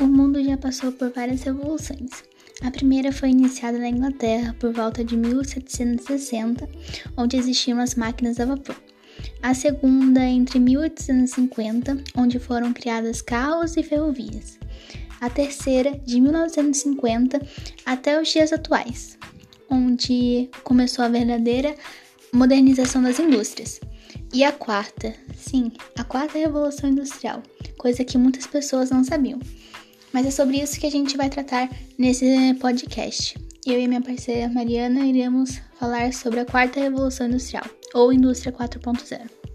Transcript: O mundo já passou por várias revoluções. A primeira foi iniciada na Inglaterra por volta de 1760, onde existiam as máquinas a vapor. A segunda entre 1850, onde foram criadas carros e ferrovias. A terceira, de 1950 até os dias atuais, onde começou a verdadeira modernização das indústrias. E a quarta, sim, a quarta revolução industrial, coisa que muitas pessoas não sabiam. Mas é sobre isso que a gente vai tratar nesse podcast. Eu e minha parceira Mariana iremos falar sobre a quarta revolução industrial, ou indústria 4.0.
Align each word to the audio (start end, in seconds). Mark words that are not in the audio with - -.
O 0.00 0.06
mundo 0.06 0.42
já 0.44 0.56
passou 0.56 0.92
por 0.92 1.10
várias 1.10 1.42
revoluções. 1.42 2.22
A 2.62 2.70
primeira 2.70 3.10
foi 3.10 3.30
iniciada 3.30 3.78
na 3.78 3.88
Inglaterra 3.88 4.54
por 4.60 4.72
volta 4.72 5.02
de 5.02 5.16
1760, 5.16 6.68
onde 7.16 7.36
existiam 7.36 7.80
as 7.80 7.96
máquinas 7.96 8.38
a 8.38 8.44
vapor. 8.44 8.76
A 9.42 9.54
segunda 9.54 10.22
entre 10.24 10.60
1850, 10.60 11.98
onde 12.16 12.38
foram 12.38 12.72
criadas 12.72 13.20
carros 13.20 13.76
e 13.76 13.82
ferrovias. 13.82 14.56
A 15.20 15.28
terceira, 15.28 15.98
de 16.06 16.20
1950 16.20 17.40
até 17.84 18.20
os 18.22 18.28
dias 18.28 18.52
atuais, 18.52 19.18
onde 19.68 20.48
começou 20.62 21.04
a 21.04 21.08
verdadeira 21.08 21.74
modernização 22.32 23.02
das 23.02 23.18
indústrias. 23.18 23.80
E 24.32 24.44
a 24.44 24.52
quarta, 24.52 25.12
sim, 25.34 25.72
a 25.96 26.04
quarta 26.04 26.38
revolução 26.38 26.88
industrial, 26.88 27.42
coisa 27.76 28.04
que 28.04 28.16
muitas 28.16 28.46
pessoas 28.46 28.90
não 28.90 29.02
sabiam. 29.02 29.40
Mas 30.12 30.26
é 30.26 30.30
sobre 30.30 30.60
isso 30.60 30.78
que 30.78 30.86
a 30.86 30.90
gente 30.90 31.16
vai 31.16 31.28
tratar 31.28 31.70
nesse 31.98 32.54
podcast. 32.60 33.36
Eu 33.66 33.78
e 33.78 33.86
minha 33.86 34.00
parceira 34.00 34.48
Mariana 34.48 35.06
iremos 35.06 35.60
falar 35.78 36.12
sobre 36.12 36.40
a 36.40 36.44
quarta 36.44 36.80
revolução 36.80 37.26
industrial, 37.26 37.64
ou 37.94 38.12
indústria 38.12 38.52
4.0. 38.52 39.47